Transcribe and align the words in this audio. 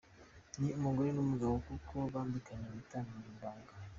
Ni 0.59 0.69
umugore 0.79 1.09
n’umugabo 1.13 1.53
kuko 1.67 1.95
bambikanye 2.13 2.65
impeta 2.73 2.99
mu 3.07 3.17
ibanga. 3.33 3.73